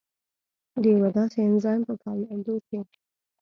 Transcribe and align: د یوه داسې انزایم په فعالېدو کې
د 0.81 0.83
یوه 0.95 1.09
داسې 1.17 1.37
انزایم 1.49 1.81
په 1.87 1.93
فعالېدو 2.01 2.55
کې 2.67 2.79